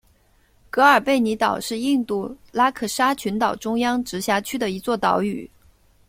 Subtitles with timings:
[0.71, 5.47] 格尔贝尼岛是印度拉克沙群岛中央直辖区的一座岛屿。